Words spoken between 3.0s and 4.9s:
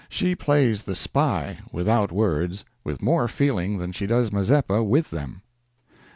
more feeling than she does Mazeppa